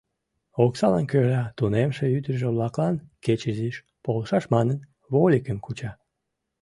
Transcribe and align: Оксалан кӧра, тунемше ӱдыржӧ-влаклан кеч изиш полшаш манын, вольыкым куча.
Оксалан 0.63 1.05
кӧра, 1.11 1.43
тунемше 1.57 2.05
ӱдыржӧ-влаклан 2.17 2.95
кеч 3.23 3.41
изиш 3.51 3.75
полшаш 4.03 4.43
манын, 4.53 4.79
вольыкым 5.13 5.57
куча. 5.65 5.91